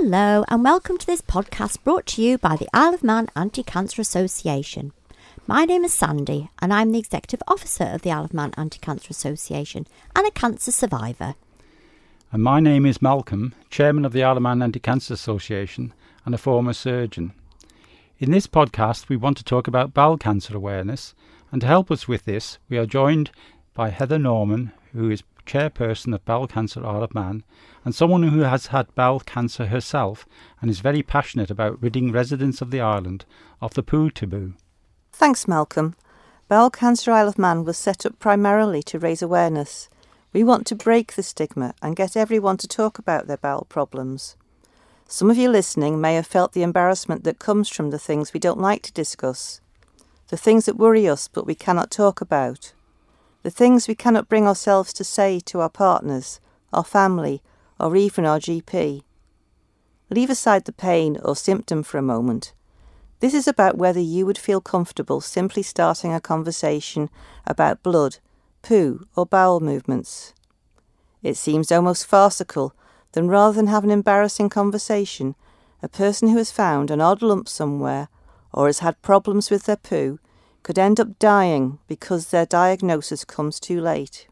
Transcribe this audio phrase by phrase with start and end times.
[0.00, 3.64] Hello, and welcome to this podcast brought to you by the Isle of Man Anti
[3.64, 4.92] Cancer Association.
[5.48, 8.78] My name is Sandy, and I'm the Executive Officer of the Isle of Man Anti
[8.78, 11.34] Cancer Association and a cancer survivor.
[12.30, 15.92] And my name is Malcolm, Chairman of the Isle of Man Anti Cancer Association
[16.24, 17.32] and a former surgeon.
[18.20, 21.12] In this podcast, we want to talk about bowel cancer awareness,
[21.50, 23.32] and to help us with this, we are joined
[23.74, 27.42] by Heather Norman, who is chairperson of Bowel Cancer Isle of Man,
[27.84, 30.26] and someone who has had bowel cancer herself
[30.60, 33.24] and is very passionate about ridding residents of the island
[33.60, 34.52] of the poo taboo.
[35.12, 35.96] Thanks, Malcolm.
[36.48, 39.88] Bowel Cancer Isle of Man was set up primarily to raise awareness.
[40.32, 44.36] We want to break the stigma and get everyone to talk about their bowel problems.
[45.06, 48.40] Some of you listening may have felt the embarrassment that comes from the things we
[48.40, 49.62] don't like to discuss,
[50.28, 52.74] the things that worry us but we cannot talk about,
[53.42, 56.40] the things we cannot bring ourselves to say to our partners,
[56.72, 57.42] our family,
[57.78, 59.02] or even our GP.
[60.10, 62.52] Leave aside the pain or symptom for a moment
[63.20, 67.10] this is about whether you would feel comfortable simply starting a conversation
[67.46, 68.18] about blood,
[68.62, 70.34] poo, or bowel movements.
[71.22, 72.74] It seems almost farcical
[73.12, 75.34] that rather than have an embarrassing conversation,
[75.82, 78.08] a person who has found an odd lump somewhere
[78.52, 80.20] or has had problems with their poo
[80.68, 84.28] could end up dying because their diagnosis comes too late.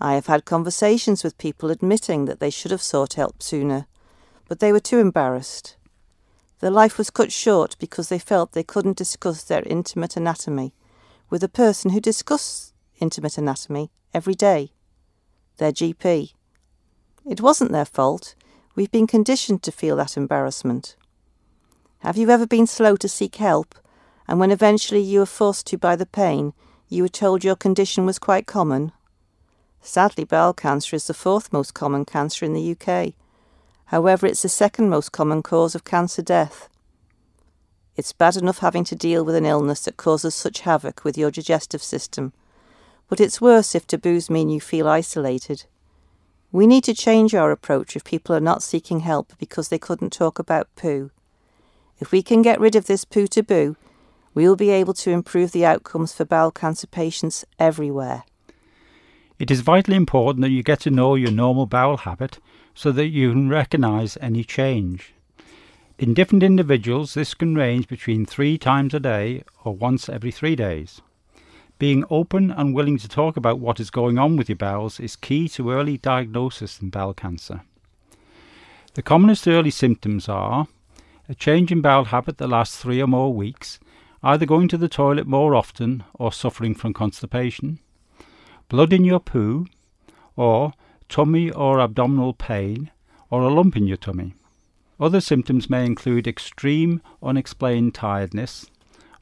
[0.00, 3.86] I have had conversations with people admitting that they should have sought help sooner,
[4.48, 5.76] but they were too embarrassed.
[6.60, 10.72] Their life was cut short because they felt they couldn't discuss their intimate anatomy
[11.28, 14.72] with a person who discussed intimate anatomy every day,
[15.58, 16.32] their GP.
[17.28, 18.34] It wasn't their fault.
[18.74, 20.96] We've been conditioned to feel that embarrassment.
[21.98, 23.74] Have you ever been slow to seek help,
[24.28, 26.52] and when eventually you were forced to by the pain,
[26.88, 28.92] you were told your condition was quite common?
[29.80, 33.14] Sadly, bowel cancer is the fourth most common cancer in the UK
[33.88, 36.68] However, it's the second most common cause of cancer death.
[37.96, 41.30] It's bad enough having to deal with an illness that causes such havoc with your
[41.30, 42.34] digestive system,
[43.08, 45.64] but it's worse if taboos mean you feel isolated.
[46.52, 50.12] We need to change our approach if people are not seeking help because they couldn't
[50.12, 51.10] talk about poo.
[51.98, 53.76] If we can get rid of this poo taboo,
[54.38, 58.22] we will be able to improve the outcomes for bowel cancer patients everywhere.
[59.36, 62.38] It is vitally important that you get to know your normal bowel habit
[62.72, 65.12] so that you can recognize any change.
[65.98, 70.54] In different individuals, this can range between three times a day or once every three
[70.54, 71.00] days.
[71.80, 75.16] Being open and willing to talk about what is going on with your bowels is
[75.16, 77.62] key to early diagnosis in bowel cancer.
[78.94, 80.68] The commonest early symptoms are
[81.28, 83.80] a change in bowel habit that lasts three or more weeks,
[84.22, 87.78] either going to the toilet more often or suffering from constipation,
[88.68, 89.66] blood in your poo,
[90.36, 90.72] or
[91.08, 92.90] tummy or abdominal pain,
[93.30, 94.34] or a lump in your tummy.
[95.00, 98.66] Other symptoms may include extreme unexplained tiredness,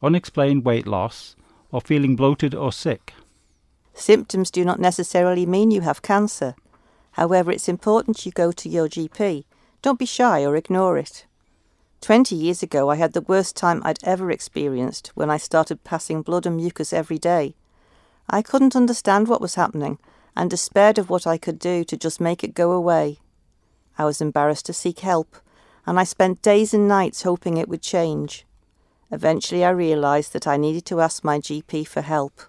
[0.02, 1.36] unexplained weight loss,
[1.70, 3.12] or feeling bloated or sick.
[3.92, 6.54] Symptoms do not necessarily mean you have cancer.
[7.12, 9.44] However, it's important you go to your GP.
[9.82, 11.26] Don't be shy or ignore it.
[12.00, 16.22] Twenty years ago, I had the worst time I'd ever experienced when I started passing
[16.22, 17.54] blood and mucus every day.
[18.28, 19.98] I couldn't understand what was happening
[20.36, 23.18] and despaired of what I could do to just make it go away.
[23.98, 25.36] I was embarrassed to seek help,
[25.86, 28.44] and I spent days and nights hoping it would change.
[29.10, 32.42] Eventually, I realised that I needed to ask my GP for help.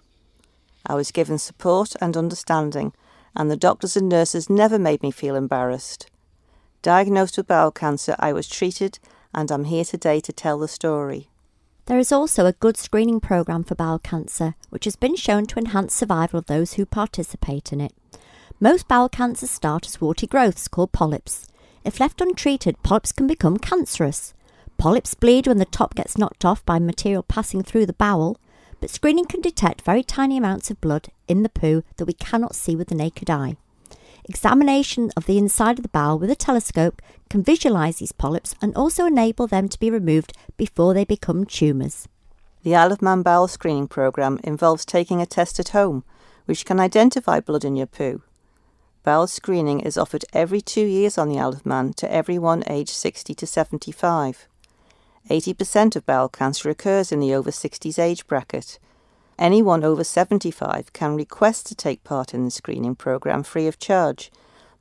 [0.84, 2.92] I was given support and understanding,
[3.34, 6.10] and the doctors and nurses never made me feel embarrassed.
[6.82, 8.98] Diagnosed with bowel cancer, I was treated,
[9.34, 11.28] and I'm here today to tell the story.
[11.86, 15.58] There is also a good screening programme for bowel cancer, which has been shown to
[15.58, 17.94] enhance survival of those who participate in it.
[18.60, 21.46] Most bowel cancers start as warty growths called polyps.
[21.84, 24.34] If left untreated, polyps can become cancerous.
[24.76, 28.38] Polyps bleed when the top gets knocked off by material passing through the bowel,
[28.80, 32.54] but screening can detect very tiny amounts of blood in the poo that we cannot
[32.54, 33.56] see with the naked eye.
[34.28, 37.00] Examination of the inside of the bowel with a telescope
[37.30, 42.06] can visualize these polyps and also enable them to be removed before they become tumours.
[42.62, 46.04] The Isle of Man bowel screening programme involves taking a test at home,
[46.44, 48.20] which can identify blood in your poo.
[49.02, 52.90] Bowel screening is offered every two years on the Isle of Man to everyone aged
[52.90, 54.46] 60 to 75.
[55.30, 58.78] 80% of bowel cancer occurs in the over 60s age bracket,
[59.38, 64.32] Anyone over 75 can request to take part in the screening programme free of charge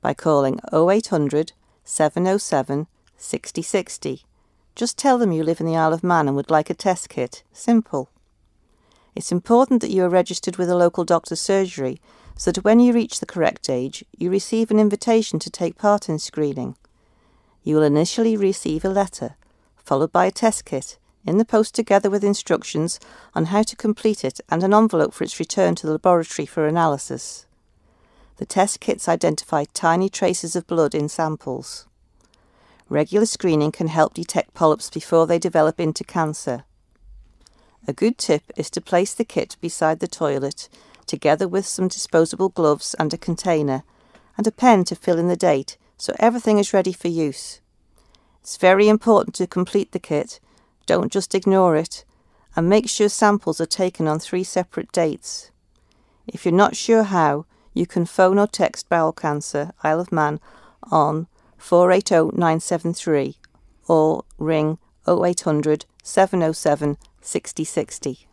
[0.02, 1.52] by calling 0800
[1.84, 2.88] 707
[3.18, 4.24] 6060.
[4.76, 7.10] Just tell them you live in the Isle of Man and would like a test
[7.10, 7.44] kit.
[7.54, 8.10] Simple.
[9.16, 12.02] It's important that you are registered with a local doctor's surgery
[12.36, 16.10] so that when you reach the correct age, you receive an invitation to take part
[16.10, 16.76] in screening.
[17.64, 19.36] You will initially receive a letter,
[19.76, 23.00] followed by a test kit, in the post together with instructions
[23.36, 26.66] on how to complete it and an envelope for its return to the laboratory for
[26.66, 27.46] analysis.
[28.38, 31.86] The test kits identify tiny traces of blood in samples.
[32.90, 36.64] Regular screening can help detect polyps before they develop into cancer.
[37.88, 40.70] A good tip is to place the kit beside the toilet,
[41.06, 43.84] together with some disposable gloves and a container,
[44.38, 47.60] and a pen to fill in the date so everything is ready for use.
[48.42, 50.40] It's very important to complete the kit,
[50.88, 52.04] don't just ignore it,
[52.56, 55.52] and make sure samples are taken on three separate dates.
[56.26, 57.46] If you're not sure how,
[57.76, 60.40] you can phone or text Bowel Cancer Isle of Man
[60.92, 61.28] on
[61.60, 63.36] 480973
[63.88, 68.28] or ring 0800 707 6060.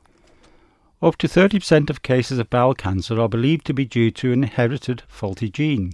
[1.03, 4.45] Up to 30% of cases of bowel cancer are believed to be due to an
[4.45, 5.93] inherited faulty gene.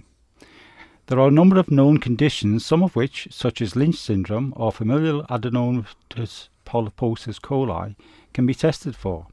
[1.07, 4.71] There are a number of known conditions, some of which, such as Lynch syndrome or
[4.71, 7.95] familial adenomatous polyposis coli,
[8.33, 9.27] can be tested for.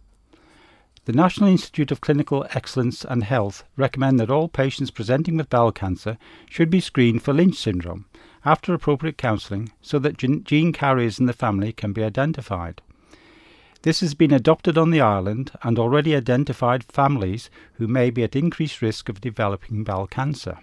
[1.05, 5.73] The National Institute of Clinical Excellence and Health recommend that all patients presenting with bowel
[5.73, 6.19] cancer
[6.51, 8.07] should be screened for Lynch syndrome
[8.45, 12.83] after appropriate counselling so that gene carriers in the family can be identified.
[13.83, 18.35] This has been adopted on the island and already identified families who may be at
[18.35, 20.59] increased risk of developing bowel cancer.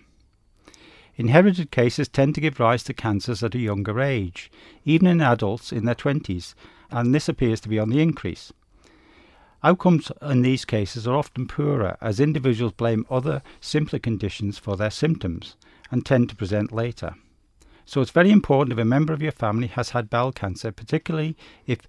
[1.18, 4.52] Inherited cases tend to give rise to cancers at a younger age,
[4.84, 6.54] even in adults in their 20s,
[6.92, 8.52] and this appears to be on the increase.
[9.64, 14.92] Outcomes in these cases are often poorer as individuals blame other simpler conditions for their
[14.92, 15.56] symptoms
[15.90, 17.16] and tend to present later.
[17.86, 21.38] So it's very important if a member of your family has had bowel cancer, particularly
[21.66, 21.80] if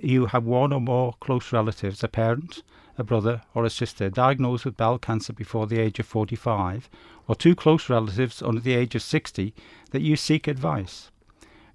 [0.00, 2.62] you have one or more close relatives, a parent,
[2.98, 6.88] a brother, or a sister diagnosed with bowel cancer before the age of 45,
[7.26, 9.54] or two close relatives under the age of 60,
[9.90, 11.10] that you seek advice.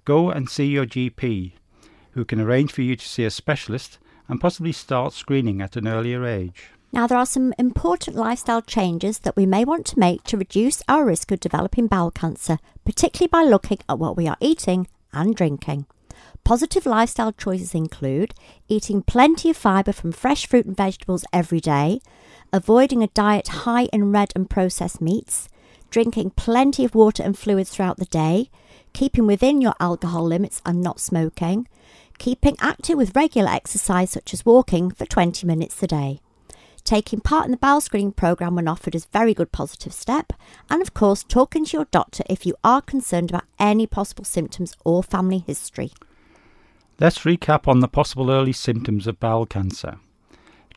[0.04, 1.52] Go and see your GP,
[2.12, 3.98] who can arrange for you to see a specialist
[4.28, 6.70] and possibly start screening at an earlier age.
[6.92, 10.82] Now, there are some important lifestyle changes that we may want to make to reduce
[10.88, 15.34] our risk of developing bowel cancer, particularly by looking at what we are eating and
[15.34, 15.86] drinking.
[16.46, 18.32] Positive lifestyle choices include
[18.68, 21.98] eating plenty of fibre from fresh fruit and vegetables every day,
[22.52, 25.48] avoiding a diet high in red and processed meats,
[25.90, 28.48] drinking plenty of water and fluids throughout the day,
[28.92, 31.66] keeping within your alcohol limits and not smoking,
[32.18, 36.20] keeping active with regular exercise such as walking for 20 minutes a day.
[36.84, 40.32] Taking part in the bowel screening program when offered is a very good positive step,
[40.70, 44.76] and of course, talking to your doctor if you are concerned about any possible symptoms
[44.84, 45.90] or family history.
[46.98, 49.98] Let's recap on the possible early symptoms of bowel cancer.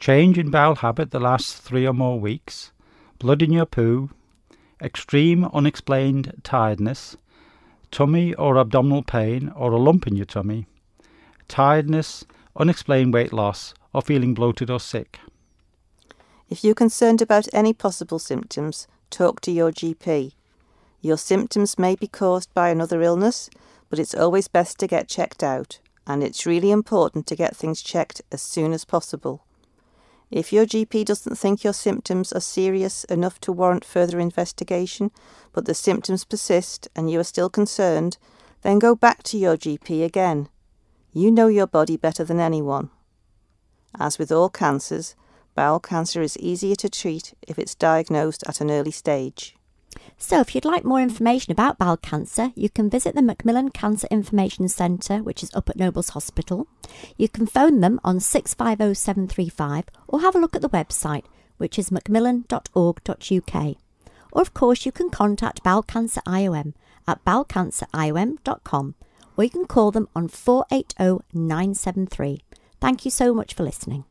[0.02, 2.74] Change in bowel habit that lasts three or more weeks,
[3.20, 4.10] blood in your poo,
[4.82, 7.16] extreme unexplained tiredness,
[7.90, 10.68] tummy or abdominal pain or a lump in your tummy,
[11.48, 12.26] tiredness,
[12.58, 15.22] unexplained weight loss, or feeling bloated or sick.
[16.50, 20.34] If you're concerned about any possible symptoms, talk to your GP.
[21.00, 23.50] Your symptoms may be caused by another illness,
[23.90, 27.82] but it's always best to get checked out and it's really important to get things
[27.82, 29.46] checked as soon as possible.
[30.32, 35.12] If your GP doesn't think your symptoms are serious enough to warrant further investigation,
[35.54, 38.18] but the symptoms persist and you are still concerned,
[38.62, 40.50] then go back to your GP again.
[41.12, 42.92] You know your body better than anyone.
[43.98, 45.16] As with all cancers,
[45.56, 49.56] bowel cancer is easier to treat if it's diagnosed at an early stage.
[50.18, 54.08] So, if you'd like more information about bowel cancer, you can visit the Macmillan Cancer
[54.12, 56.68] Information Centre, which is up at Nobles Hospital.
[57.18, 61.24] You can phone them on 650735 or have a look at the website,
[61.58, 63.76] which is macmillan.org.uk.
[64.32, 66.74] Or, of course, you can contact Bowel Cancer IOM
[67.08, 68.96] at bowelcanceriom.com
[69.40, 72.44] or you can call them on 480 973.
[72.82, 74.04] Thank you so much for listening.